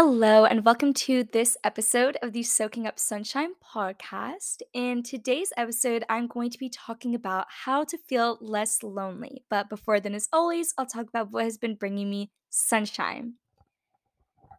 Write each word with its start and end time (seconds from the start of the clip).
Hello, 0.00 0.44
and 0.44 0.64
welcome 0.64 0.94
to 0.94 1.24
this 1.24 1.56
episode 1.64 2.16
of 2.22 2.32
the 2.32 2.44
Soaking 2.44 2.86
Up 2.86 3.00
Sunshine 3.00 3.50
podcast. 3.74 4.62
In 4.72 5.02
today's 5.02 5.52
episode, 5.56 6.04
I'm 6.08 6.28
going 6.28 6.50
to 6.50 6.58
be 6.58 6.68
talking 6.68 7.16
about 7.16 7.46
how 7.48 7.82
to 7.82 7.98
feel 7.98 8.38
less 8.40 8.84
lonely. 8.84 9.42
But 9.50 9.68
before 9.68 9.98
then, 9.98 10.14
as 10.14 10.28
always, 10.32 10.72
I'll 10.78 10.86
talk 10.86 11.08
about 11.08 11.32
what 11.32 11.42
has 11.42 11.58
been 11.58 11.74
bringing 11.74 12.08
me 12.08 12.30
sunshine. 12.48 13.34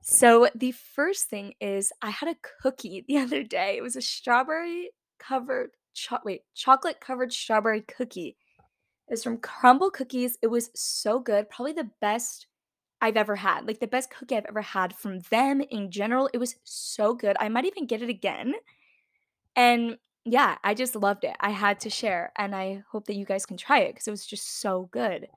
So, 0.02 0.50
the 0.54 0.74
first 0.74 1.30
thing 1.30 1.54
is 1.62 1.94
I 2.02 2.10
had 2.10 2.28
a 2.28 2.36
cookie 2.62 3.06
the 3.08 3.20
other 3.20 3.42
day. 3.42 3.78
It 3.78 3.82
was 3.82 3.96
a 3.96 4.02
strawberry 4.02 4.90
covered, 5.20 5.70
cho- 5.94 6.20
wait, 6.26 6.42
chocolate 6.54 7.00
covered 7.00 7.32
strawberry 7.32 7.80
cookie. 7.80 8.36
It 9.08 9.12
was 9.14 9.24
from 9.24 9.38
Crumbl 9.38 9.94
Cookies. 9.94 10.38
It 10.42 10.48
was 10.48 10.70
so 10.76 11.18
good, 11.18 11.50
probably 11.50 11.72
the 11.72 11.92
best 12.02 12.49
I've 13.02 13.18
ever 13.18 13.38
had. 13.38 13.66
Like 13.68 13.80
the 13.80 13.88
best 13.88 14.10
cookie 14.12 14.36
I've 14.36 14.46
ever 14.46 14.62
had 14.62 14.96
from 14.96 15.20
them 15.30 15.62
in 15.62 15.92
general. 15.92 16.30
It 16.34 16.38
was 16.38 16.56
so 16.64 17.14
good. 17.14 17.36
I 17.40 17.50
might 17.50 17.66
even 17.66 17.86
get 17.86 18.02
it 18.02 18.10
again. 18.10 18.54
And 19.56 19.98
yeah, 20.26 20.58
I 20.64 20.74
just 20.74 20.96
loved 20.96 21.24
it. 21.24 21.36
I 21.40 21.52
had 21.52 21.80
to 21.82 21.90
share 21.90 22.32
and 22.38 22.56
I 22.56 22.84
hope 22.92 23.06
that 23.08 23.16
you 23.16 23.26
guys 23.26 23.46
can 23.46 23.58
try 23.58 23.80
it 23.80 23.94
because 23.94 24.08
it 24.08 24.12
was 24.12 24.26
just 24.26 24.62
so 24.62 24.90
good. 24.92 25.28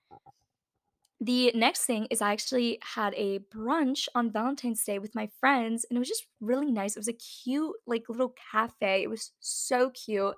The 1.20 1.52
next 1.54 1.84
thing 1.84 2.08
is 2.10 2.20
I 2.20 2.32
actually 2.32 2.80
had 2.82 3.14
a 3.14 3.38
brunch 3.54 4.08
on 4.14 4.32
Valentine's 4.32 4.82
Day 4.84 4.98
with 4.98 5.14
my 5.14 5.28
friends 5.38 5.86
and 5.88 5.96
it 5.96 6.00
was 6.00 6.08
just 6.08 6.26
really 6.40 6.72
nice. 6.72 6.96
It 6.96 6.98
was 7.00 7.08
a 7.08 7.12
cute 7.12 7.76
like 7.86 8.08
little 8.08 8.34
cafe. 8.50 9.04
It 9.04 9.10
was 9.10 9.30
so 9.38 9.90
cute. 9.90 10.34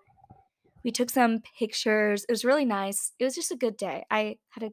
We 0.84 0.90
took 0.90 1.08
some 1.08 1.40
pictures. 1.58 2.24
It 2.28 2.32
was 2.32 2.44
really 2.44 2.66
nice. 2.66 3.12
It 3.18 3.24
was 3.24 3.34
just 3.34 3.50
a 3.50 3.56
good 3.56 3.78
day. 3.78 4.04
I 4.10 4.36
had 4.50 4.62
a 4.62 4.72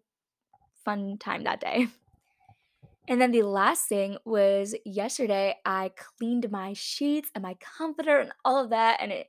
fun 0.84 1.18
time 1.18 1.46
that 1.46 1.62
day. 1.62 1.88
And 3.12 3.20
then 3.20 3.32
the 3.32 3.44
last 3.44 3.90
thing 3.90 4.16
was 4.24 4.74
yesterday 4.86 5.56
I 5.66 5.92
cleaned 5.98 6.50
my 6.50 6.72
sheets 6.72 7.30
and 7.36 7.42
my 7.42 7.56
comforter 7.56 8.22
and 8.22 8.32
all 8.46 8.64
of 8.64 8.70
that 8.70 9.00
and 9.02 9.12
it 9.12 9.28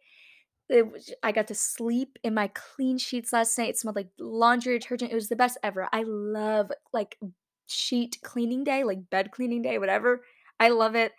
it 0.68 0.92
was 0.92 1.12
I 1.20 1.32
got 1.32 1.48
to 1.48 1.56
sleep 1.56 2.16
in 2.22 2.32
my 2.32 2.46
clean 2.46 2.96
sheets 2.96 3.32
last 3.32 3.58
night. 3.58 3.70
It 3.70 3.78
smelled 3.78 3.96
like 3.96 4.10
laundry 4.20 4.78
detergent. 4.78 5.10
It 5.10 5.16
was 5.16 5.28
the 5.28 5.34
best 5.34 5.58
ever. 5.64 5.88
I 5.92 6.04
love 6.04 6.70
like 6.92 7.18
sheet 7.66 8.18
cleaning 8.22 8.62
day, 8.62 8.84
like 8.84 9.10
bed 9.10 9.32
cleaning 9.32 9.62
day, 9.62 9.78
whatever. 9.78 10.22
I 10.60 10.68
love 10.68 10.94
it. 10.94 11.10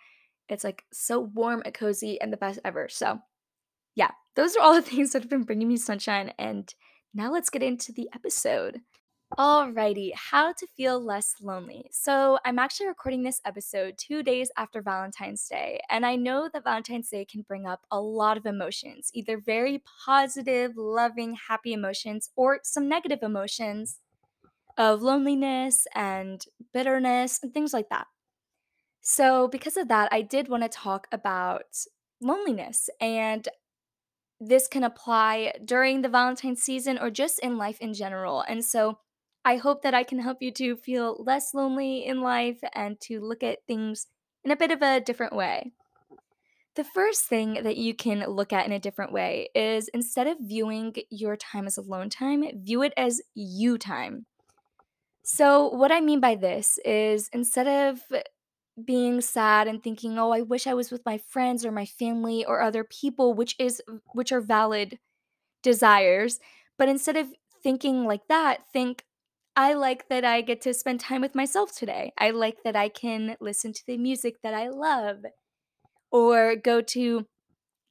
It's 0.48 0.64
like 0.64 0.84
so 0.90 1.20
warm 1.20 1.60
and 1.66 1.74
cozy 1.74 2.18
and 2.18 2.32
the 2.32 2.38
best 2.38 2.60
ever. 2.64 2.88
So, 2.88 3.18
yeah, 3.94 4.12
those 4.36 4.56
are 4.56 4.62
all 4.62 4.74
the 4.74 4.80
things 4.90 5.12
that 5.12 5.22
have 5.22 5.30
been 5.30 5.42
bringing 5.42 5.68
me 5.68 5.76
sunshine. 5.76 6.32
And 6.38 6.74
now 7.12 7.30
let's 7.30 7.50
get 7.50 7.62
into 7.62 7.92
the 7.92 8.08
episode. 8.14 8.80
Alrighty, 9.32 10.12
how 10.14 10.52
to 10.52 10.66
feel 10.76 11.00
less 11.00 11.34
lonely. 11.40 11.88
So, 11.90 12.38
I'm 12.44 12.58
actually 12.58 12.86
recording 12.86 13.24
this 13.24 13.40
episode 13.44 13.98
two 13.98 14.22
days 14.22 14.52
after 14.56 14.80
Valentine's 14.80 15.48
Day, 15.48 15.80
and 15.90 16.06
I 16.06 16.14
know 16.14 16.48
that 16.52 16.62
Valentine's 16.62 17.08
Day 17.10 17.24
can 17.24 17.42
bring 17.42 17.66
up 17.66 17.84
a 17.90 18.00
lot 18.00 18.36
of 18.36 18.46
emotions 18.46 19.10
either 19.12 19.38
very 19.38 19.82
positive, 20.04 20.76
loving, 20.76 21.34
happy 21.48 21.72
emotions, 21.72 22.30
or 22.36 22.60
some 22.62 22.88
negative 22.88 23.20
emotions 23.22 23.98
of 24.78 25.02
loneliness 25.02 25.86
and 25.94 26.44
bitterness 26.72 27.40
and 27.42 27.54
things 27.54 27.72
like 27.72 27.90
that. 27.90 28.08
So, 29.02 29.48
because 29.48 29.76
of 29.76 29.88
that, 29.88 30.08
I 30.12 30.22
did 30.22 30.48
want 30.48 30.62
to 30.62 30.68
talk 30.68 31.06
about 31.12 31.84
loneliness 32.20 32.88
and 33.00 33.48
this 34.40 34.68
can 34.68 34.84
apply 34.84 35.52
during 35.64 36.02
the 36.02 36.08
Valentine 36.08 36.56
season 36.56 36.98
or 36.98 37.10
just 37.10 37.38
in 37.38 37.56
life 37.56 37.80
in 37.80 37.94
general. 37.94 38.42
And 38.42 38.64
so 38.64 38.98
I 39.44 39.56
hope 39.56 39.82
that 39.82 39.94
I 39.94 40.04
can 40.04 40.18
help 40.18 40.42
you 40.42 40.50
to 40.52 40.76
feel 40.76 41.22
less 41.22 41.54
lonely 41.54 42.04
in 42.04 42.20
life 42.20 42.60
and 42.72 42.98
to 43.02 43.20
look 43.20 43.42
at 43.42 43.66
things 43.66 44.06
in 44.42 44.50
a 44.50 44.56
bit 44.56 44.70
of 44.70 44.82
a 44.82 45.00
different 45.00 45.34
way. 45.34 45.72
The 46.74 46.84
first 46.84 47.26
thing 47.26 47.62
that 47.62 47.76
you 47.76 47.94
can 47.94 48.20
look 48.28 48.52
at 48.52 48.66
in 48.66 48.72
a 48.72 48.80
different 48.80 49.12
way 49.12 49.48
is 49.54 49.88
instead 49.88 50.26
of 50.26 50.38
viewing 50.40 50.94
your 51.10 51.36
time 51.36 51.66
as 51.66 51.76
alone 51.78 52.10
time, 52.10 52.44
view 52.62 52.82
it 52.82 52.92
as 52.96 53.22
you 53.34 53.78
time. 53.78 54.26
So, 55.24 55.68
what 55.68 55.92
I 55.92 56.00
mean 56.00 56.20
by 56.20 56.34
this 56.34 56.78
is 56.84 57.28
instead 57.32 57.66
of 57.66 58.02
being 58.84 59.20
sad 59.20 59.68
and 59.68 59.82
thinking, 59.82 60.18
"Oh, 60.18 60.32
I 60.32 60.42
wish 60.42 60.66
I 60.66 60.74
was 60.74 60.90
with 60.90 61.04
my 61.06 61.18
friends 61.18 61.64
or 61.64 61.72
my 61.72 61.86
family 61.86 62.44
or 62.44 62.60
other 62.62 62.84
people," 62.84 63.34
which 63.34 63.56
is 63.58 63.82
which 64.14 64.32
are 64.32 64.40
valid 64.40 64.98
desires, 65.62 66.40
but 66.78 66.88
instead 66.88 67.16
of 67.16 67.34
thinking 67.62 68.04
like 68.06 68.28
that, 68.28 68.68
think, 68.72 69.04
"I 69.56 69.74
like 69.74 70.08
that 70.08 70.24
I 70.24 70.40
get 70.40 70.60
to 70.62 70.74
spend 70.74 71.00
time 71.00 71.20
with 71.20 71.34
myself 71.34 71.74
today. 71.74 72.12
I 72.18 72.30
like 72.30 72.62
that 72.64 72.74
I 72.74 72.88
can 72.88 73.36
listen 73.40 73.72
to 73.72 73.86
the 73.86 73.96
music 73.96 74.42
that 74.42 74.54
I 74.54 74.68
love 74.68 75.24
or 76.10 76.56
go 76.56 76.80
to 76.80 77.26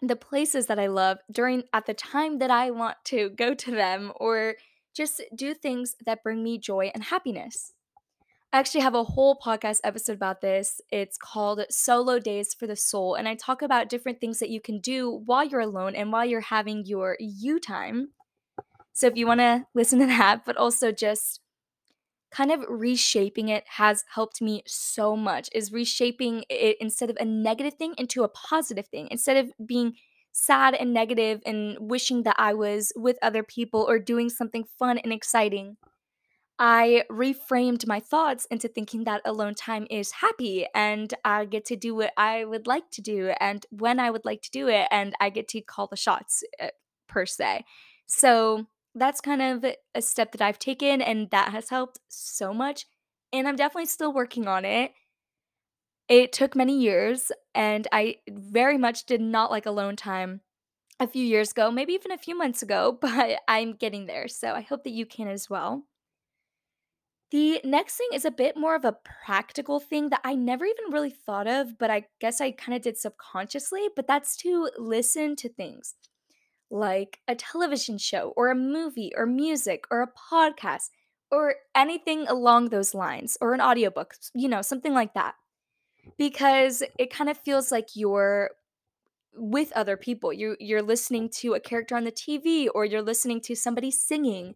the 0.02 0.16
places 0.18 0.68
that 0.68 0.80
I 0.80 0.88
love 0.88 1.20
during 1.32 1.64
at 1.72 1.86
the 1.86 1.94
time 1.94 2.40
that 2.40 2.52
I 2.52 2.72
want 2.72 2.98
to 3.06 3.30
go 3.30 3.54
to 3.54 3.72
them 3.72 4.12
or 4.18 4.56
just 4.94 5.22
do 5.34 5.54
things 5.54 5.96
that 6.06 6.22
bring 6.24 6.44
me 6.44 6.58
joy 6.58 6.92
and 6.94 7.06
happiness." 7.06 7.72
I 8.52 8.60
actually 8.60 8.82
have 8.82 8.94
a 8.94 9.04
whole 9.04 9.36
podcast 9.36 9.80
episode 9.84 10.14
about 10.14 10.42
this. 10.42 10.80
It's 10.92 11.18
called 11.18 11.66
Solo 11.72 12.20
Days 12.20 12.54
for 12.54 12.68
the 12.68 12.76
Soul. 12.76 13.16
And 13.16 13.28
I 13.28 13.34
talk 13.34 13.64
about 13.64 13.90
different 13.90 14.22
things 14.22 14.38
that 14.38 14.52
you 14.52 14.62
can 14.62 14.80
do 14.80 15.10
while 15.26 15.44
you're 15.44 15.60
alone 15.60 15.96
and 15.96 16.12
while 16.12 16.24
you're 16.24 16.42
having 16.42 16.86
your 16.86 17.18
you 17.20 17.60
time. 17.60 18.10
So 18.94 19.08
if 19.08 19.16
you 19.16 19.26
want 19.26 19.40
to 19.40 19.66
listen 19.74 19.98
to 20.00 20.06
that, 20.06 20.46
but 20.46 20.56
also 20.56 20.92
just 20.92 21.40
kind 22.34 22.52
of 22.52 22.66
reshaping 22.68 23.50
it 23.50 23.64
has 23.68 24.04
helped 24.14 24.42
me 24.42 24.64
so 24.66 25.16
much, 25.16 25.50
is 25.54 25.72
reshaping 25.72 26.44
it 26.50 26.78
instead 26.82 27.10
of 27.10 27.18
a 27.20 27.26
negative 27.26 27.76
thing 27.76 27.94
into 27.98 28.24
a 28.24 28.28
positive 28.30 28.88
thing. 28.88 29.08
Instead 29.12 29.38
of 29.38 29.54
being 29.66 29.94
sad 30.32 30.74
and 30.74 30.94
negative 30.94 31.42
and 31.46 31.78
wishing 31.80 32.24
that 32.24 32.36
I 32.40 32.54
was 32.54 32.92
with 32.96 33.18
other 33.22 33.44
people 33.44 33.86
or 33.88 34.00
doing 34.00 34.30
something 34.30 34.66
fun 34.80 34.98
and 34.98 35.14
exciting 35.14 35.78
I 36.60 37.04
reframed 37.10 37.88
my 37.88 38.00
thoughts 38.00 38.46
into 38.46 38.68
thinking 38.68 39.06
that 39.06 39.22
alone 39.26 39.56
time 39.56 39.88
is 39.90 40.12
happy 40.12 40.68
and 40.76 41.14
I 41.26 41.46
get 41.46 41.66
to 41.66 41.76
do 41.76 41.96
what 41.96 42.14
I 42.16 42.46
would 42.46 42.68
like 42.68 42.90
to 42.92 43.02
do 43.02 43.34
and 43.40 43.66
when 43.72 44.00
I 44.00 44.12
would 44.12 44.24
like 44.24 44.42
to 44.44 44.52
do 44.52 44.68
it, 44.68 44.88
and 44.92 45.14
I 45.20 45.30
get 45.30 45.48
to 45.50 45.62
call 45.62 45.88
the 45.88 45.98
shots 45.98 46.44
uh, 46.62 46.68
per 47.08 47.26
se. 47.26 47.66
So 48.06 48.68
that's 48.96 49.22
kind 49.22 49.42
of 49.42 49.66
a 49.96 50.02
step 50.02 50.32
that 50.34 50.42
I've 50.42 50.60
taken, 50.60 51.02
and 51.02 51.30
that 51.32 51.52
has 51.52 51.70
helped 51.70 52.00
so 52.08 52.54
much. 52.54 52.86
And 53.32 53.48
I'm 53.48 53.56
definitely 53.56 53.88
still 53.88 54.14
working 54.14 54.48
on 54.48 54.66
it. 54.66 54.92
It 56.08 56.32
took 56.32 56.56
many 56.56 56.80
years, 56.80 57.32
and 57.56 57.88
I 57.92 58.18
very 58.30 58.78
much 58.78 59.06
did 59.06 59.22
not 59.22 59.52
like 59.52 59.66
alone 59.66 59.96
time 59.96 60.42
a 61.00 61.08
few 61.08 61.26
years 61.26 61.52
ago, 61.52 61.72
maybe 61.72 61.94
even 61.94 62.12
a 62.12 62.18
few 62.18 62.38
months 62.38 62.62
ago, 62.62 62.98
but 63.02 63.40
I'm 63.48 63.74
getting 63.74 64.06
there. 64.06 64.28
So 64.28 64.54
I 64.54 64.62
hope 64.62 64.84
that 64.84 64.92
you 64.92 65.06
can 65.06 65.28
as 65.28 65.50
well. 65.50 65.84
The 67.32 67.62
next 67.64 67.96
thing 67.96 68.10
is 68.14 68.26
a 68.26 68.32
bit 68.32 68.56
more 68.56 68.76
of 68.76 68.86
a 68.86 68.96
practical 69.26 69.80
thing 69.80 70.10
that 70.10 70.22
I 70.24 70.36
never 70.36 70.66
even 70.66 70.92
really 70.92 71.10
thought 71.10 71.48
of, 71.48 71.80
but 71.80 71.90
I 71.90 72.06
guess 72.22 72.40
I 72.40 72.52
kind 72.52 72.76
of 72.76 72.84
did 72.84 72.96
subconsciously, 72.96 73.90
but 73.96 74.06
that's 74.06 74.38
to 74.38 74.70
listen 74.78 75.36
to 75.38 75.50
things 75.50 75.96
like 76.74 77.20
a 77.28 77.36
television 77.36 77.98
show 77.98 78.34
or 78.36 78.50
a 78.50 78.56
movie 78.56 79.12
or 79.16 79.26
music 79.26 79.86
or 79.92 80.02
a 80.02 80.12
podcast 80.12 80.90
or 81.32 81.56
anything 81.76 82.28
along 82.28 82.70
those 82.70 82.94
lines 82.94 83.38
or 83.40 83.54
an 83.54 83.62
audiobook, 83.62 84.16
you 84.34 84.50
know, 84.50 84.62
something 84.62 84.94
like 84.94 85.14
that. 85.14 85.36
Because 86.18 86.84
it 87.00 87.14
kind 87.14 87.30
of 87.30 87.38
feels 87.38 87.72
like 87.72 87.90
you're 87.96 88.52
with 89.36 89.72
other 89.74 89.96
people. 89.96 90.34
You 90.34 90.58
you're 90.60 90.82
listening 90.82 91.30
to 91.42 91.54
a 91.54 91.60
character 91.60 91.96
on 91.96 92.04
the 92.04 92.12
TV 92.12 92.68
or 92.74 92.86
you're 92.86 93.02
listening 93.02 93.40
to 93.42 93.56
somebody 93.56 93.90
singing 93.90 94.56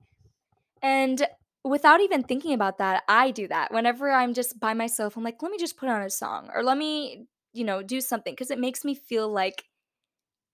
and 0.81 1.25
without 1.63 2.01
even 2.01 2.23
thinking 2.23 2.53
about 2.53 2.77
that, 2.77 3.03
I 3.07 3.31
do 3.31 3.47
that. 3.47 3.71
Whenever 3.71 4.11
I'm 4.11 4.33
just 4.33 4.59
by 4.59 4.73
myself, 4.73 5.17
I'm 5.17 5.23
like, 5.23 5.41
let 5.41 5.51
me 5.51 5.57
just 5.57 5.77
put 5.77 5.89
on 5.89 6.01
a 6.01 6.09
song 6.09 6.49
or 6.53 6.63
let 6.63 6.77
me, 6.77 7.27
you 7.53 7.63
know, 7.63 7.81
do 7.83 8.01
something 8.01 8.33
because 8.33 8.51
it 8.51 8.59
makes 8.59 8.85
me 8.85 8.95
feel 8.95 9.29
like 9.29 9.65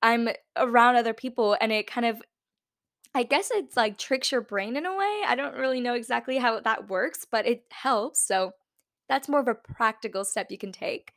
I'm 0.03 0.29
around 0.57 0.97
other 0.97 1.13
people 1.13 1.57
and 1.59 1.71
it 1.71 1.87
kind 1.87 2.05
of, 2.05 2.21
I 3.15 3.23
guess 3.23 3.49
it's 3.51 3.77
like 3.77 3.97
tricks 3.97 4.31
your 4.31 4.41
brain 4.41 4.75
in 4.75 4.85
a 4.85 4.95
way. 4.95 5.21
I 5.25 5.35
don't 5.35 5.55
really 5.55 5.79
know 5.79 5.93
exactly 5.93 6.37
how 6.37 6.59
that 6.59 6.89
works, 6.89 7.25
but 7.29 7.47
it 7.47 7.63
helps. 7.71 8.19
So 8.19 8.51
that's 9.07 9.29
more 9.29 9.39
of 9.39 9.47
a 9.47 9.55
practical 9.55 10.25
step 10.25 10.51
you 10.51 10.57
can 10.57 10.73
take. 10.73 11.13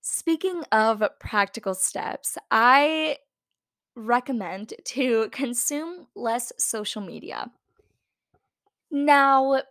Speaking 0.00 0.62
of 0.70 1.02
practical 1.18 1.74
steps, 1.74 2.38
I 2.50 3.18
recommend 3.96 4.74
to 4.84 5.28
consume 5.30 6.06
less 6.14 6.52
social 6.58 7.02
media. 7.02 7.50
Now, 8.90 9.62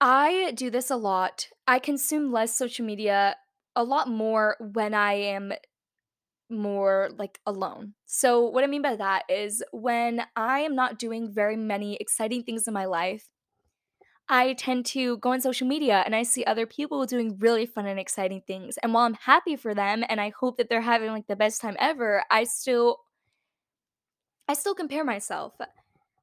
I 0.00 0.52
do 0.54 0.70
this 0.70 0.90
a 0.90 0.96
lot. 0.96 1.48
I 1.66 1.78
consume 1.78 2.30
less 2.30 2.54
social 2.54 2.84
media 2.84 3.36
a 3.74 3.82
lot 3.82 4.08
more 4.08 4.56
when 4.60 4.94
I 4.94 5.14
am 5.14 5.52
more 6.50 7.10
like 7.16 7.40
alone. 7.46 7.94
So, 8.06 8.42
what 8.42 8.64
I 8.64 8.66
mean 8.66 8.82
by 8.82 8.96
that 8.96 9.24
is 9.28 9.62
when 9.72 10.22
I 10.36 10.60
am 10.60 10.74
not 10.74 10.98
doing 10.98 11.32
very 11.32 11.56
many 11.56 11.96
exciting 11.96 12.42
things 12.44 12.66
in 12.68 12.74
my 12.74 12.86
life, 12.86 13.28
I 14.28 14.52
tend 14.54 14.84
to 14.86 15.16
go 15.18 15.32
on 15.32 15.40
social 15.40 15.66
media 15.66 16.02
and 16.04 16.14
I 16.14 16.22
see 16.22 16.44
other 16.44 16.66
people 16.66 17.06
doing 17.06 17.38
really 17.38 17.64
fun 17.66 17.86
and 17.86 17.98
exciting 17.98 18.42
things. 18.46 18.76
And 18.78 18.92
while 18.92 19.06
I'm 19.06 19.14
happy 19.14 19.56
for 19.56 19.74
them 19.74 20.04
and 20.08 20.20
I 20.20 20.30
hope 20.30 20.58
that 20.58 20.68
they're 20.68 20.82
having 20.82 21.10
like 21.12 21.26
the 21.28 21.36
best 21.36 21.60
time 21.62 21.76
ever, 21.80 22.24
I 22.30 22.44
still 22.44 22.98
I 24.46 24.54
still 24.54 24.74
compare 24.74 25.04
myself. 25.04 25.54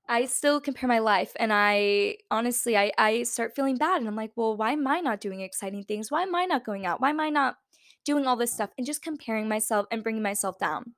I 0.07 0.25
still 0.25 0.61
compare 0.61 0.87
my 0.87 0.99
life 0.99 1.33
and 1.39 1.51
I 1.53 2.17
honestly 2.31 2.77
I 2.77 2.91
I 2.97 3.23
start 3.23 3.55
feeling 3.55 3.77
bad 3.77 3.99
and 3.99 4.07
I'm 4.07 4.15
like, 4.15 4.33
"Well, 4.35 4.57
why 4.57 4.71
am 4.73 4.87
I 4.87 5.01
not 5.01 5.21
doing 5.21 5.41
exciting 5.41 5.83
things? 5.83 6.11
Why 6.11 6.23
am 6.23 6.35
I 6.35 6.45
not 6.45 6.65
going 6.65 6.85
out? 6.85 7.01
Why 7.01 7.09
am 7.11 7.19
I 7.19 7.29
not 7.29 7.57
doing 8.05 8.27
all 8.27 8.37
this 8.37 8.53
stuff?" 8.53 8.69
And 8.77 8.87
just 8.87 9.01
comparing 9.01 9.49
myself 9.49 9.87
and 9.91 10.03
bringing 10.03 10.23
myself 10.23 10.57
down. 10.57 10.95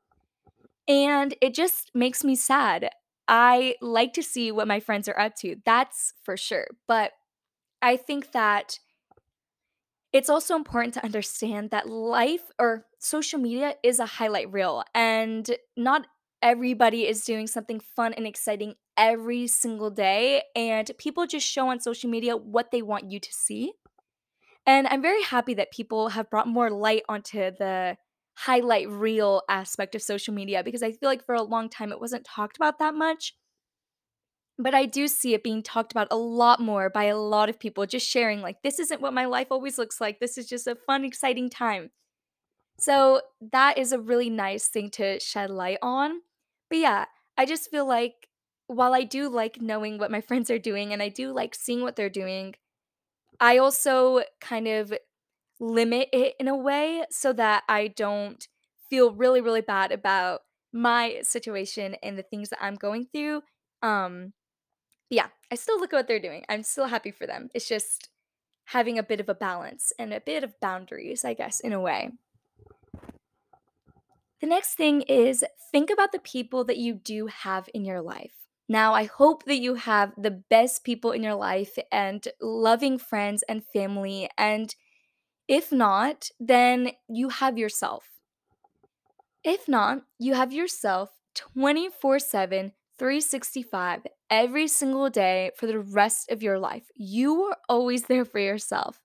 And 0.88 1.36
it 1.42 1.54
just 1.54 1.92
makes 1.96 2.24
me 2.24 2.36
sad. 2.36 2.90
I 3.28 3.76
like 3.82 4.14
to 4.14 4.24
see 4.24 4.52
what 4.52 4.68
my 4.68 4.80
friends 4.80 5.10
are 5.10 5.20
up 5.20 5.36
to. 5.38 5.58
That's 5.66 6.14
for 6.24 6.38
sure. 6.38 6.68
But 6.88 7.12
I 7.82 7.98
think 7.98 8.32
that 8.32 8.80
it's 10.14 10.30
also 10.30 10.56
important 10.56 10.94
to 10.94 11.04
understand 11.04 11.72
that 11.72 11.90
life 11.90 12.50
or 12.58 12.86
social 13.00 13.40
media 13.40 13.76
is 13.84 14.00
a 14.00 14.06
highlight 14.06 14.52
reel, 14.52 14.84
and 14.96 15.50
not 15.76 16.08
everybody 16.42 17.06
is 17.06 17.26
doing 17.26 17.48
something 17.48 17.80
fun 17.80 18.14
and 18.14 18.26
exciting 18.26 18.76
every 18.96 19.48
single 19.48 19.90
day. 19.92 20.44
And 20.56 20.90
people 20.98 21.28
just 21.28 21.46
show 21.46 21.68
on 21.68 21.82
social 21.82 22.10
media 22.10 22.38
what 22.38 22.72
they 22.72 22.82
want 22.82 23.12
you 23.12 23.20
to 23.20 23.34
see. 23.34 23.74
And 24.68 24.86
I'm 24.88 25.02
very 25.02 25.24
happy 25.24 25.54
that 25.56 25.72
people 25.72 26.10
have 26.10 26.30
brought 26.30 26.48
more 26.48 26.70
light 26.70 27.04
onto 27.10 27.52
the 27.52 27.98
highlight 28.36 28.90
reel 28.90 29.42
aspect 29.50 29.96
of 29.96 30.02
social 30.04 30.34
media 30.34 30.64
because 30.64 30.84
I 30.84 30.92
feel 30.92 31.10
like 31.10 31.26
for 31.26 31.34
a 31.36 31.42
long 31.42 31.70
time 31.70 31.92
it 31.92 32.00
wasn't 32.00 32.26
talked 32.26 32.58
about 32.58 32.78
that 32.80 32.94
much. 32.94 33.34
But 34.60 34.74
I 34.74 34.86
do 34.86 35.08
see 35.08 35.34
it 35.34 35.44
being 35.44 35.62
talked 35.62 35.92
about 35.92 36.08
a 36.10 36.18
lot 36.18 36.60
more 36.60 36.90
by 36.90 37.04
a 37.06 37.18
lot 37.18 37.48
of 37.50 37.60
people 37.60 37.86
just 37.86 38.10
sharing, 38.10 38.42
like, 38.42 38.62
this 38.64 38.80
isn't 38.80 39.02
what 39.02 39.14
my 39.14 39.26
life 39.26 39.48
always 39.52 39.78
looks 39.78 40.02
like. 40.02 40.20
This 40.20 40.38
is 40.38 40.48
just 40.48 40.66
a 40.68 40.76
fun, 40.76 41.06
exciting 41.06 41.50
time. 41.50 41.92
So 42.80 43.22
that 43.52 43.78
is 43.78 43.92
a 43.92 44.00
really 44.00 44.30
nice 44.30 44.68
thing 44.68 44.90
to 44.92 45.20
shed 45.20 45.50
light 45.52 45.80
on. 45.82 46.22
But 46.70 46.80
yeah, 46.80 47.06
I 47.38 47.46
just 47.46 47.72
feel 47.72 47.88
like 47.88 48.30
while 48.68 48.94
I 48.94 49.04
do 49.04 49.30
like 49.30 49.62
knowing 49.62 49.98
what 49.98 50.12
my 50.12 50.22
friends 50.22 50.50
are 50.52 50.60
doing 50.60 50.94
and 50.94 51.02
I 51.04 51.10
do 51.10 51.32
like 51.32 51.56
seeing 51.56 51.82
what 51.82 51.96
they're 51.96 52.10
doing, 52.10 52.56
I 53.40 53.58
also 53.58 54.22
kind 54.42 54.68
of 54.68 54.94
limit 55.60 56.10
it 56.14 56.36
in 56.40 56.48
a 56.48 56.56
way 56.56 57.06
so 57.10 57.34
that 57.34 57.64
I 57.68 57.88
don't 57.88 58.48
feel 58.90 59.14
really, 59.14 59.42
really 59.42 59.62
bad 59.62 59.92
about 59.92 60.42
my 60.74 61.20
situation 61.24 61.96
and 62.04 62.18
the 62.18 62.24
things 62.24 62.50
that 62.50 62.64
I'm 62.64 62.76
going 62.76 63.06
through. 63.06 63.42
Um, 63.82 64.34
yeah, 65.10 65.28
I 65.52 65.56
still 65.56 65.80
look 65.80 65.94
at 65.94 65.98
what 65.98 66.08
they're 66.08 66.20
doing. 66.20 66.44
I'm 66.50 66.64
still 66.64 66.88
happy 66.88 67.12
for 67.12 67.26
them. 67.26 67.50
It's 67.54 67.68
just 67.68 68.10
having 68.66 69.00
a 69.00 69.04
bit 69.04 69.20
of 69.20 69.30
a 69.30 69.36
balance 69.36 69.94
and 69.98 70.14
a 70.14 70.20
bit 70.20 70.44
of 70.44 70.60
boundaries, 70.60 71.24
I 71.24 71.34
guess, 71.34 71.60
in 71.60 71.74
a 71.74 71.80
way. 71.80 72.12
The 74.42 74.48
next 74.48 74.76
thing 74.76 75.02
is 75.02 75.44
think 75.72 75.90
about 75.90 76.12
the 76.12 76.20
people 76.20 76.64
that 76.66 76.78
you 76.78 76.94
do 76.94 77.28
have 77.28 77.70
in 77.74 77.86
your 77.86 78.02
life. 78.02 78.47
Now, 78.70 78.94
I 78.94 79.06
hope 79.06 79.46
that 79.46 79.58
you 79.58 79.76
have 79.76 80.14
the 80.18 80.32
best 80.32 80.84
people 80.84 81.12
in 81.12 81.24
your 81.24 81.36
life 81.36 81.78
and 81.92 82.28
loving 82.42 82.98
friends 82.98 83.44
and 83.48 83.64
family. 83.64 84.30
And 84.38 84.76
if 85.48 85.72
not, 85.72 86.30
then 86.40 86.92
you 87.08 87.30
have 87.30 87.58
yourself. 87.58 88.06
If 89.44 89.68
not, 89.68 90.04
you 90.20 90.34
have 90.34 90.52
yourself 90.52 91.12
24 91.36 92.20
7, 92.20 92.74
365 93.00 94.02
every 94.30 94.68
single 94.68 95.10
day 95.10 95.52
for 95.56 95.68
the 95.68 95.80
rest 95.80 96.30
of 96.30 96.44
your 96.44 96.60
life. 96.60 96.90
You 96.96 97.44
are 97.44 97.58
always 97.70 98.04
there 98.04 98.26
for 98.26 98.40
yourself. 98.40 99.00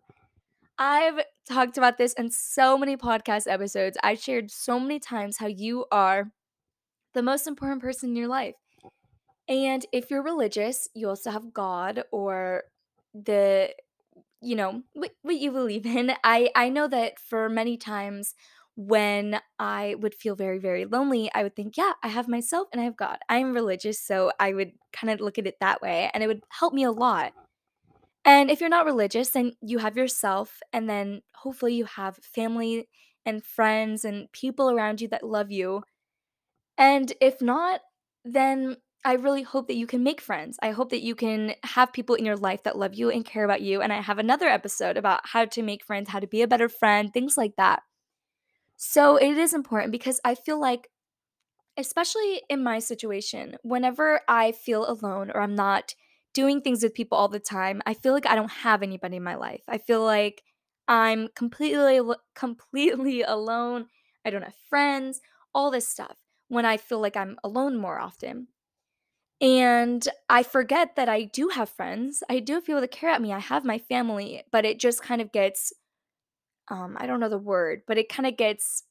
I've 0.78 1.20
talked 1.48 1.78
about 1.78 1.98
this 1.98 2.14
in 2.14 2.30
so 2.30 2.76
many 2.76 2.96
podcast 2.96 3.46
episodes. 3.46 3.96
I 4.02 4.14
shared 4.14 4.50
so 4.50 4.80
many 4.80 4.98
times 4.98 5.38
how 5.38 5.46
you 5.46 5.84
are 5.92 6.32
the 7.14 7.22
most 7.22 7.46
important 7.46 7.82
person 7.82 8.10
in 8.10 8.16
your 8.16 8.28
life. 8.28 8.56
And 9.48 9.84
if 9.92 10.10
you're 10.10 10.22
religious, 10.22 10.88
you 10.94 11.08
also 11.08 11.30
have 11.30 11.52
God 11.52 12.04
or 12.12 12.64
the 13.14 13.74
you 14.42 14.56
know 14.56 14.82
what, 14.94 15.12
what 15.22 15.36
you 15.36 15.52
believe 15.52 15.86
in. 15.86 16.12
I 16.24 16.50
I 16.56 16.68
know 16.68 16.88
that 16.88 17.18
for 17.20 17.48
many 17.48 17.76
times 17.76 18.34
when 18.76 19.40
I 19.58 19.96
would 20.00 20.14
feel 20.14 20.36
very 20.36 20.58
very 20.58 20.84
lonely, 20.86 21.30
I 21.34 21.42
would 21.44 21.56
think, 21.56 21.76
yeah, 21.76 21.92
I 22.02 22.08
have 22.08 22.28
myself 22.28 22.68
and 22.72 22.80
I 22.80 22.84
have 22.84 22.96
God. 22.96 23.18
I'm 23.28 23.54
religious, 23.54 24.00
so 24.00 24.32
I 24.40 24.54
would 24.54 24.72
kind 24.92 25.10
of 25.12 25.20
look 25.20 25.38
at 25.38 25.46
it 25.46 25.58
that 25.60 25.82
way 25.82 26.10
and 26.14 26.22
it 26.22 26.26
would 26.28 26.42
help 26.50 26.74
me 26.74 26.84
a 26.84 26.92
lot. 26.92 27.32
And 28.24 28.50
if 28.50 28.60
you're 28.60 28.70
not 28.70 28.86
religious, 28.86 29.30
then 29.30 29.52
you 29.60 29.78
have 29.78 29.96
yourself, 29.96 30.60
and 30.72 30.88
then 30.88 31.22
hopefully 31.36 31.74
you 31.74 31.84
have 31.86 32.16
family 32.18 32.88
and 33.26 33.44
friends 33.44 34.04
and 34.04 34.30
people 34.32 34.70
around 34.70 35.00
you 35.00 35.08
that 35.08 35.24
love 35.26 35.50
you. 35.50 35.82
And 36.78 37.12
if 37.20 37.40
not, 37.42 37.80
then 38.24 38.76
I 39.04 39.14
really 39.14 39.42
hope 39.42 39.66
that 39.66 39.76
you 39.76 39.86
can 39.86 40.04
make 40.04 40.20
friends. 40.20 40.58
I 40.62 40.70
hope 40.70 40.90
that 40.90 41.02
you 41.02 41.14
can 41.14 41.54
have 41.64 41.92
people 41.92 42.14
in 42.14 42.24
your 42.24 42.36
life 42.36 42.62
that 42.62 42.78
love 42.78 42.94
you 42.94 43.10
and 43.10 43.24
care 43.24 43.44
about 43.44 43.60
you. 43.60 43.82
And 43.82 43.92
I 43.92 44.00
have 44.00 44.18
another 44.18 44.46
episode 44.46 44.96
about 44.96 45.20
how 45.24 45.44
to 45.44 45.62
make 45.62 45.84
friends, 45.84 46.10
how 46.10 46.20
to 46.20 46.26
be 46.26 46.42
a 46.42 46.48
better 46.48 46.68
friend, 46.68 47.12
things 47.12 47.36
like 47.36 47.56
that. 47.56 47.82
So 48.76 49.16
it 49.16 49.36
is 49.36 49.54
important 49.54 49.92
because 49.92 50.20
I 50.24 50.34
feel 50.34 50.60
like 50.60 50.88
especially 51.76 52.42
in 52.48 52.62
my 52.62 52.78
situation, 52.78 53.56
whenever 53.62 54.20
I 54.28 54.52
feel 54.52 54.88
alone 54.88 55.30
or 55.34 55.40
I'm 55.40 55.54
not 55.54 55.94
doing 56.34 56.60
things 56.60 56.82
with 56.82 56.94
people 56.94 57.18
all 57.18 57.28
the 57.28 57.40
time, 57.40 57.82
I 57.86 57.94
feel 57.94 58.12
like 58.12 58.26
I 58.26 58.34
don't 58.34 58.50
have 58.50 58.82
anybody 58.82 59.16
in 59.16 59.22
my 59.22 59.34
life. 59.34 59.62
I 59.68 59.78
feel 59.78 60.04
like 60.04 60.42
I'm 60.88 61.28
completely 61.34 62.00
completely 62.34 63.22
alone. 63.26 63.86
I 64.24 64.30
don't 64.30 64.42
have 64.42 64.54
friends, 64.68 65.20
all 65.54 65.70
this 65.70 65.88
stuff 65.88 66.18
when 66.48 66.64
I 66.64 66.76
feel 66.76 67.00
like 67.00 67.16
I'm 67.16 67.36
alone 67.42 67.76
more 67.76 67.98
often. 67.98 68.48
And 69.42 70.06
I 70.28 70.44
forget 70.44 70.96
that 70.96 71.08
I 71.08 71.24
do 71.24 71.48
have 71.48 71.68
friends. 71.68 72.22
I 72.30 72.38
do 72.38 72.54
have 72.54 72.64
people 72.64 72.80
that 72.80 72.92
care 72.92 73.10
about 73.10 73.22
me. 73.22 73.32
I 73.32 73.40
have 73.40 73.64
my 73.64 73.78
family, 73.78 74.44
but 74.52 74.64
it 74.64 74.78
just 74.78 75.02
kind 75.02 75.20
of 75.20 75.32
gets 75.32 75.72
um 76.70 76.96
I 76.98 77.06
don't 77.06 77.20
know 77.20 77.28
the 77.28 77.38
word, 77.38 77.82
but 77.86 77.98
it 77.98 78.08
kind 78.08 78.26
of 78.26 78.36
gets 78.36 78.84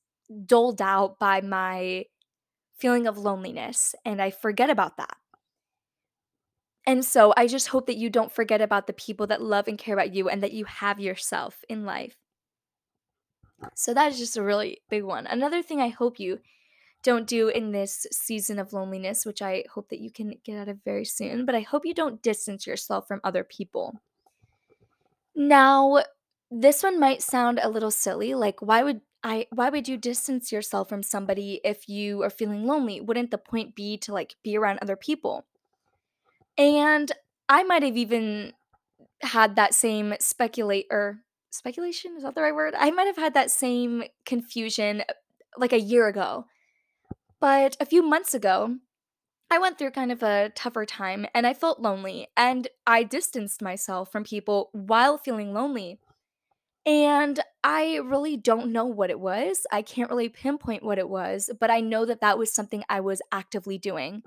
doled 0.45 0.81
out 0.81 1.19
by 1.19 1.41
my 1.41 2.05
feeling 2.79 3.07
of 3.07 3.17
loneliness 3.17 3.95
and 4.05 4.21
I 4.21 4.31
forget 4.31 4.69
about 4.69 4.97
that. 4.97 5.17
And 6.85 7.05
so 7.05 7.33
I 7.37 7.47
just 7.47 7.67
hope 7.69 7.85
that 7.87 7.97
you 7.97 8.09
don't 8.09 8.31
forget 8.31 8.61
about 8.61 8.87
the 8.87 8.93
people 8.93 9.27
that 9.27 9.41
love 9.41 9.67
and 9.67 9.77
care 9.77 9.93
about 9.95 10.13
you 10.13 10.29
and 10.29 10.41
that 10.43 10.53
you 10.53 10.65
have 10.65 10.99
yourself 10.99 11.63
in 11.69 11.85
life. 11.85 12.15
So 13.75 13.93
that 13.93 14.11
is 14.11 14.17
just 14.17 14.37
a 14.37 14.43
really 14.43 14.81
big 14.89 15.03
one. 15.03 15.27
Another 15.27 15.61
thing 15.61 15.81
I 15.81 15.89
hope 15.89 16.19
you 16.19 16.39
don't 17.03 17.27
do 17.27 17.47
in 17.47 17.71
this 17.71 18.05
season 18.11 18.59
of 18.59 18.73
loneliness, 18.73 19.25
which 19.25 19.41
I 19.41 19.65
hope 19.73 19.89
that 19.89 19.99
you 19.99 20.11
can 20.11 20.35
get 20.43 20.57
out 20.57 20.67
of 20.67 20.83
very 20.83 21.05
soon, 21.05 21.45
but 21.45 21.55
I 21.55 21.61
hope 21.61 21.85
you 21.85 21.93
don't 21.93 22.21
distance 22.21 22.67
yourself 22.67 23.07
from 23.07 23.21
other 23.23 23.43
people. 23.43 23.99
Now, 25.35 26.03
this 26.51 26.83
one 26.83 26.99
might 26.99 27.21
sound 27.21 27.59
a 27.61 27.69
little 27.69 27.91
silly, 27.91 28.33
like 28.33 28.61
why 28.61 28.83
would 28.83 29.01
I 29.23 29.47
why 29.51 29.69
would 29.69 29.87
you 29.87 29.97
distance 29.97 30.51
yourself 30.51 30.89
from 30.89 31.03
somebody 31.03 31.61
if 31.63 31.87
you 31.87 32.23
are 32.23 32.29
feeling 32.29 32.65
lonely? 32.65 32.99
Wouldn't 32.99 33.31
the 33.31 33.37
point 33.37 33.75
be 33.75 33.97
to 33.99 34.13
like 34.13 34.35
be 34.43 34.57
around 34.57 34.79
other 34.81 34.95
people? 34.95 35.45
And 36.57 37.11
I 37.47 37.63
might 37.63 37.83
have 37.83 37.97
even 37.97 38.53
had 39.21 39.55
that 39.55 39.73
same 39.73 40.15
speculate 40.19 40.87
or 40.89 41.19
speculation, 41.51 42.15
is 42.17 42.23
that 42.23 42.35
the 42.35 42.41
right 42.41 42.55
word? 42.55 42.73
I 42.77 42.91
might 42.91 43.07
have 43.07 43.17
had 43.17 43.33
that 43.35 43.51
same 43.51 44.03
confusion 44.25 45.03
like 45.57 45.73
a 45.73 45.79
year 45.79 46.07
ago. 46.07 46.45
But 47.41 47.75
a 47.79 47.85
few 47.85 48.03
months 48.03 48.33
ago, 48.33 48.77
I 49.49 49.57
went 49.59 49.77
through 49.77 49.91
kind 49.91 50.11
of 50.11 50.23
a 50.23 50.51
tougher 50.55 50.85
time 50.85 51.25
and 51.35 51.45
I 51.45 51.53
felt 51.53 51.81
lonely 51.81 52.27
and 52.37 52.69
I 52.87 53.03
distanced 53.03 53.61
myself 53.61 54.11
from 54.11 54.23
people 54.23 54.69
while 54.71 55.17
feeling 55.17 55.53
lonely. 55.53 55.99
And 56.85 57.39
I 57.63 57.97
really 57.97 58.37
don't 58.37 58.71
know 58.71 58.85
what 58.85 59.09
it 59.09 59.19
was. 59.19 59.67
I 59.71 59.81
can't 59.81 60.09
really 60.09 60.29
pinpoint 60.29 60.83
what 60.83 60.99
it 60.99 61.09
was, 61.09 61.49
but 61.59 61.69
I 61.69 61.79
know 61.81 62.05
that 62.05 62.21
that 62.21 62.37
was 62.37 62.53
something 62.53 62.83
I 62.87 63.01
was 63.01 63.21
actively 63.31 63.77
doing. 63.77 64.23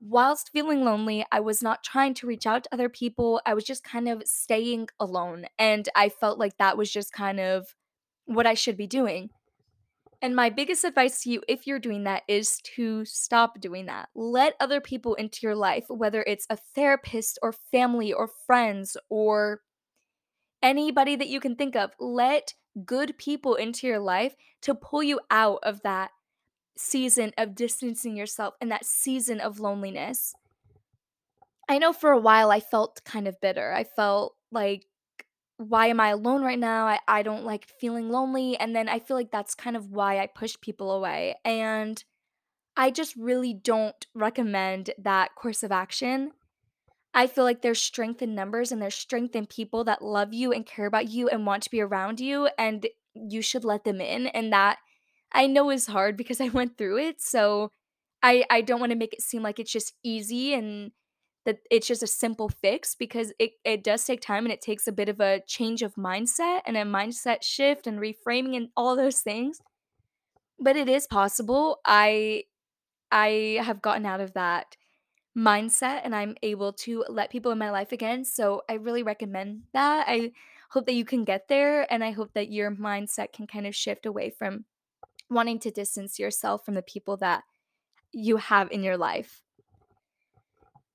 Whilst 0.00 0.50
feeling 0.52 0.84
lonely, 0.84 1.24
I 1.30 1.40
was 1.40 1.62
not 1.62 1.84
trying 1.84 2.14
to 2.14 2.26
reach 2.26 2.46
out 2.46 2.64
to 2.64 2.74
other 2.74 2.88
people. 2.88 3.40
I 3.46 3.54
was 3.54 3.64
just 3.64 3.84
kind 3.84 4.08
of 4.08 4.22
staying 4.26 4.88
alone. 4.98 5.46
And 5.58 5.88
I 5.94 6.08
felt 6.08 6.38
like 6.38 6.58
that 6.58 6.76
was 6.76 6.90
just 6.90 7.12
kind 7.12 7.40
of 7.40 7.74
what 8.26 8.46
I 8.46 8.54
should 8.54 8.76
be 8.76 8.86
doing. 8.86 9.30
And 10.22 10.34
my 10.34 10.48
biggest 10.50 10.84
advice 10.84 11.22
to 11.22 11.30
you, 11.30 11.42
if 11.46 11.66
you're 11.66 11.78
doing 11.78 12.04
that, 12.04 12.22
is 12.26 12.58
to 12.76 13.04
stop 13.04 13.60
doing 13.60 13.86
that. 13.86 14.08
Let 14.14 14.54
other 14.60 14.80
people 14.80 15.14
into 15.14 15.40
your 15.42 15.54
life, 15.54 15.84
whether 15.88 16.22
it's 16.22 16.46
a 16.48 16.56
therapist 16.56 17.38
or 17.42 17.52
family 17.52 18.12
or 18.12 18.28
friends 18.46 18.96
or 19.10 19.60
anybody 20.62 21.16
that 21.16 21.28
you 21.28 21.38
can 21.38 21.54
think 21.54 21.76
of. 21.76 21.92
Let 22.00 22.54
good 22.84 23.16
people 23.18 23.54
into 23.54 23.86
your 23.86 23.98
life 23.98 24.34
to 24.62 24.74
pull 24.74 25.02
you 25.02 25.20
out 25.30 25.60
of 25.62 25.82
that 25.82 26.10
season 26.76 27.32
of 27.38 27.54
distancing 27.54 28.16
yourself 28.16 28.54
and 28.60 28.70
that 28.70 28.84
season 28.84 29.40
of 29.40 29.60
loneliness. 29.60 30.34
I 31.68 31.78
know 31.78 31.92
for 31.92 32.10
a 32.10 32.18
while 32.18 32.50
I 32.50 32.60
felt 32.60 33.02
kind 33.04 33.28
of 33.28 33.40
bitter. 33.40 33.72
I 33.72 33.84
felt 33.84 34.34
like, 34.50 34.86
"Why 35.58 35.86
am 35.88 36.00
I 36.00 36.08
alone 36.10 36.42
right 36.42 36.58
now? 36.58 36.86
I 36.86 37.00
I 37.08 37.22
don't 37.22 37.44
like 37.44 37.66
feeling 37.80 38.10
lonely," 38.10 38.56
and 38.58 38.74
then 38.76 38.88
I 38.88 38.98
feel 39.00 39.16
like 39.16 39.30
that's 39.30 39.54
kind 39.54 39.76
of 39.76 39.90
why 39.90 40.18
I 40.18 40.26
push 40.26 40.56
people 40.60 40.92
away, 40.92 41.36
and 41.44 42.02
I 42.76 42.90
just 42.92 43.16
really 43.16 43.54
don't 43.54 44.06
recommend 44.14 44.92
that 44.98 45.34
course 45.36 45.62
of 45.64 45.72
action. 45.72 46.32
I 47.14 47.26
feel 47.26 47.44
like 47.44 47.62
there's 47.62 47.80
strength 47.82 48.22
in 48.22 48.34
numbers 48.34 48.72
and 48.72 48.82
there's 48.82 48.94
strength 48.94 49.36
in 49.36 49.46
people 49.46 49.84
that 49.84 50.02
love 50.02 50.34
you 50.34 50.52
and 50.52 50.66
care 50.66 50.86
about 50.86 51.08
you 51.10 51.28
and 51.28 51.46
want 51.46 51.62
to 51.64 51.70
be 51.70 51.80
around 51.80 52.20
you, 52.20 52.48
and 52.58 52.86
you 53.14 53.42
should 53.42 53.64
let 53.64 53.84
them 53.84 54.00
in, 54.00 54.26
and 54.28 54.52
that 54.52 54.78
I 55.32 55.46
know 55.48 55.70
is 55.70 55.86
hard 55.88 56.16
because 56.16 56.40
I 56.42 56.48
went 56.50 56.78
through 56.78 56.98
it, 56.98 57.20
so 57.22 57.70
I 58.22 58.44
I 58.50 58.62
don't 58.62 58.80
wanna 58.80 58.96
make 58.96 59.14
it 59.14 59.22
seem 59.22 59.42
like 59.42 59.58
it's 59.60 59.72
just 59.72 59.94
easy 60.04 60.54
and 60.54 60.92
that 61.46 61.60
it's 61.70 61.86
just 61.86 62.02
a 62.02 62.08
simple 62.08 62.48
fix 62.48 62.94
because 62.94 63.32
it 63.38 63.52
it 63.64 63.82
does 63.82 64.04
take 64.04 64.20
time 64.20 64.44
and 64.44 64.52
it 64.52 64.60
takes 64.60 64.86
a 64.86 64.92
bit 64.92 65.08
of 65.08 65.20
a 65.20 65.40
change 65.46 65.80
of 65.80 65.94
mindset 65.94 66.60
and 66.66 66.76
a 66.76 66.82
mindset 66.82 67.42
shift 67.42 67.86
and 67.86 68.00
reframing 68.00 68.56
and 68.56 68.68
all 68.76 68.96
those 68.96 69.20
things, 69.20 69.60
but 70.60 70.76
it 70.76 70.88
is 70.88 71.06
possible. 71.06 71.80
I 71.86 72.44
I 73.10 73.60
have 73.62 73.80
gotten 73.80 74.04
out 74.04 74.20
of 74.20 74.34
that 74.34 74.76
mindset 75.38 76.00
and 76.04 76.14
I'm 76.14 76.34
able 76.42 76.72
to 76.72 77.04
let 77.08 77.30
people 77.30 77.52
in 77.52 77.58
my 77.58 77.70
life 77.70 77.92
again, 77.92 78.24
so 78.24 78.62
I 78.68 78.74
really 78.74 79.04
recommend 79.04 79.62
that. 79.72 80.06
I 80.08 80.32
hope 80.70 80.86
that 80.86 80.94
you 80.94 81.04
can 81.04 81.24
get 81.24 81.48
there, 81.48 81.90
and 81.92 82.02
I 82.02 82.10
hope 82.10 82.32
that 82.34 82.50
your 82.50 82.70
mindset 82.72 83.32
can 83.32 83.46
kind 83.46 83.66
of 83.66 83.74
shift 83.74 84.04
away 84.04 84.30
from 84.30 84.64
wanting 85.30 85.60
to 85.60 85.70
distance 85.70 86.18
yourself 86.18 86.64
from 86.64 86.74
the 86.74 86.82
people 86.82 87.16
that 87.18 87.44
you 88.12 88.38
have 88.38 88.70
in 88.72 88.82
your 88.82 88.96
life. 88.96 89.42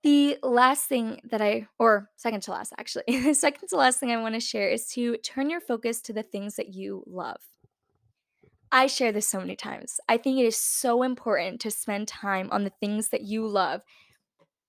The 0.03 0.37
last 0.41 0.85
thing 0.85 1.21
that 1.29 1.41
I 1.41 1.67
or 1.77 2.09
second 2.15 2.41
to 2.43 2.51
last 2.51 2.73
actually, 2.77 3.03
the 3.07 3.33
second 3.35 3.67
to 3.69 3.77
last 3.77 3.99
thing 3.99 4.11
I 4.11 4.21
wanna 4.21 4.39
share 4.39 4.69
is 4.69 4.87
to 4.93 5.17
turn 5.17 5.49
your 5.49 5.61
focus 5.61 6.01
to 6.01 6.13
the 6.13 6.23
things 6.23 6.55
that 6.55 6.73
you 6.73 7.03
love. 7.05 7.41
I 8.71 8.87
share 8.87 9.11
this 9.11 9.27
so 9.27 9.39
many 9.39 9.55
times. 9.55 9.99
I 10.07 10.17
think 10.17 10.39
it 10.39 10.45
is 10.45 10.55
so 10.55 11.03
important 11.03 11.59
to 11.61 11.71
spend 11.71 12.07
time 12.07 12.47
on 12.51 12.63
the 12.63 12.71
things 12.79 13.09
that 13.09 13.21
you 13.21 13.45
love. 13.45 13.81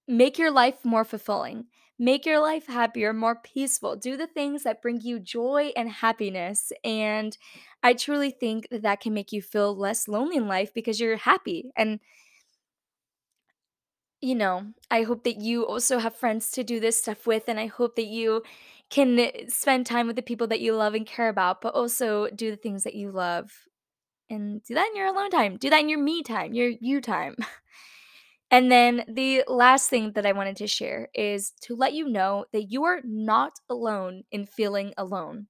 Make 0.09 0.39
your 0.39 0.51
life 0.51 0.85
more 0.85 1.05
fulfilling. 1.05 1.67
Make 1.99 2.27
your 2.27 2.41
life 2.41 2.67
happier, 2.67 3.13
more 3.13 3.37
peaceful. 3.37 3.95
Do 3.95 4.17
the 4.17 4.27
things 4.27 4.65
that 4.65 4.83
bring 4.83 5.01
you 5.03 5.21
joy 5.21 5.73
and 5.77 5.89
happiness, 5.89 6.73
and 6.83 7.37
I 7.83 7.93
truly 7.93 8.31
think 8.31 8.67
that 8.71 8.83
that 8.83 9.01
can 9.01 9.15
make 9.15 9.31
you 9.31 9.41
feel 9.41 9.77
less 9.77 10.09
lonely 10.09 10.37
in 10.37 10.49
life 10.49 10.75
because 10.75 10.99
you're 10.99 11.17
happy, 11.17 11.71
and 11.77 12.01
you 14.23 14.35
know, 14.37 14.73
I 14.91 15.03
hope 15.03 15.25
that 15.25 15.39
you 15.41 15.67
also 15.67 15.99
have 15.99 16.17
friends 16.17 16.51
to 16.53 16.65
do 16.65 16.81
this 16.81 16.99
stuff 16.99 17.27
with, 17.27 17.49
and 17.49 17.61
I 17.61 17.67
hope 17.67 17.97
that 17.97 18.07
you 18.07 18.43
can 18.91 19.19
eh, 19.19 19.33
spend 19.49 19.87
time 19.87 20.07
with 20.07 20.17
the 20.17 20.23
people 20.23 20.47
that 20.49 20.61
you 20.61 20.75
love 20.75 20.95
and 20.95 21.07
care 21.07 21.29
about, 21.29 21.61
but 21.61 21.75
also 21.75 22.29
do 22.31 22.51
the 22.51 22.57
things 22.57 22.85
that 22.85 22.95
you 22.95 23.11
love 23.11 23.51
and 24.31 24.63
do 24.65 24.75
that 24.75 24.89
in 24.89 24.97
your 24.97 25.09
alone 25.09 25.31
time. 25.31 25.57
Do 25.59 25.71
that 25.71 25.81
in 25.81 25.89
your 25.91 26.01
me 26.03 26.23
time, 26.23 26.55
your 26.55 26.71
you 26.81 27.01
time. 27.01 27.37
And 28.51 28.71
then 28.71 29.05
the 29.09 29.45
last 29.49 29.89
thing 29.89 30.13
that 30.13 30.27
I 30.27 30.33
wanted 30.33 30.57
to 30.59 30.67
share 30.67 31.09
is 31.15 31.53
to 31.63 31.75
let 31.75 31.95
you 31.95 32.09
know 32.09 32.45
that 32.53 32.71
you 32.71 32.85
are 32.85 33.01
not 33.05 33.55
alone 33.71 34.25
in 34.31 34.47
feeling 34.47 34.93
alone. 34.99 35.47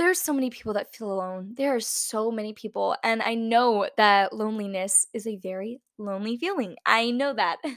There's 0.00 0.20
so 0.20 0.32
many 0.32 0.50
people 0.50 0.72
that 0.74 0.94
feel 0.96 1.12
alone. 1.12 1.54
There 1.58 1.76
are 1.76 1.80
so 1.80 2.32
many 2.32 2.54
people, 2.54 2.96
and 3.04 3.22
I 3.22 3.34
know 3.34 3.88
that 3.98 4.32
loneliness 4.32 5.06
is 5.14 5.26
a 5.26 5.36
very 5.36 5.82
lonely 5.98 6.38
feeling. 6.38 6.76
I 6.86 7.10
know 7.12 7.32
that. 7.34 7.58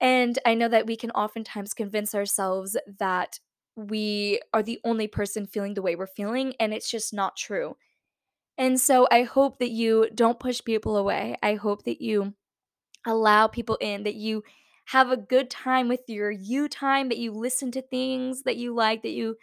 And 0.00 0.38
I 0.46 0.54
know 0.54 0.68
that 0.68 0.86
we 0.86 0.96
can 0.96 1.10
oftentimes 1.12 1.74
convince 1.74 2.14
ourselves 2.14 2.76
that 3.00 3.40
we 3.76 4.40
are 4.52 4.62
the 4.62 4.80
only 4.84 5.08
person 5.08 5.46
feeling 5.46 5.74
the 5.74 5.82
way 5.82 5.96
we're 5.96 6.06
feeling, 6.06 6.54
and 6.60 6.74
it's 6.74 6.90
just 6.90 7.14
not 7.14 7.36
true. 7.36 7.76
And 8.58 8.80
so 8.80 9.08
I 9.10 9.22
hope 9.22 9.58
that 9.58 9.70
you 9.70 10.08
don't 10.14 10.40
push 10.40 10.60
people 10.64 10.96
away. 10.96 11.36
I 11.42 11.54
hope 11.54 11.84
that 11.84 12.02
you 12.02 12.34
allow 13.06 13.46
people 13.48 13.76
in, 13.80 14.04
that 14.04 14.14
you 14.16 14.44
have 14.86 15.10
a 15.10 15.16
good 15.16 15.50
time 15.50 15.88
with 15.88 16.02
your 16.08 16.30
you 16.30 16.68
time, 16.68 17.08
that 17.10 17.18
you 17.18 17.32
listen 17.32 17.70
to 17.72 17.82
things 17.82 18.42
that 18.44 18.56
you 18.56 18.74
like, 18.74 19.02
that 19.02 19.12
you 19.12 19.36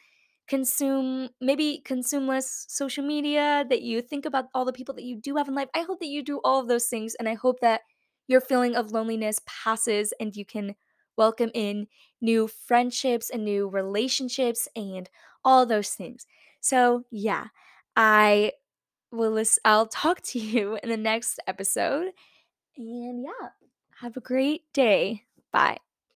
consume 0.48 1.30
maybe 1.42 1.82
consume 1.86 2.28
less 2.28 2.66
social 2.70 3.06
media, 3.06 3.66
that 3.70 3.82
you 3.82 4.02
think 4.02 4.26
about 4.26 4.46
all 4.54 4.66
the 4.66 4.74
people 4.74 4.96
that 4.96 5.04
you 5.04 5.16
do 5.16 5.36
have 5.36 5.48
in 5.48 5.56
life. 5.56 5.70
I 5.76 5.82
hope 5.82 6.00
that 6.00 6.08
you 6.08 6.24
do 6.24 6.40
all 6.44 6.60
of 6.60 6.68
those 6.68 6.88
things 6.88 7.16
and 7.16 7.28
I 7.30 7.34
hope 7.36 7.60
that 7.62 7.82
your 8.28 8.42
feeling 8.42 8.76
of 8.76 8.92
loneliness 8.92 9.42
passes 9.46 10.14
and 10.20 10.36
you 10.36 10.46
can 10.46 10.76
welcome 11.18 11.52
in 11.54 11.88
new 12.22 12.48
friendships 12.48 13.30
and 13.30 13.44
new 13.46 13.68
relationships 13.68 14.68
and 14.76 15.10
all 15.44 15.66
those 15.66 15.92
things. 15.92 16.26
So, 16.60 17.06
yeah, 17.12 17.48
I 17.96 18.54
will 19.12 19.32
lis- 19.32 19.60
I'll 19.66 19.88
talk 19.88 20.22
to 20.24 20.40
you 20.42 20.80
in 20.84 20.90
the 20.90 20.98
next 20.98 21.40
episode 21.48 22.14
and 22.78 23.24
yeah, 23.24 23.50
have 24.02 24.18
a 24.18 24.22
great 24.22 24.72
day. 24.74 25.26
Bye. 25.52 25.80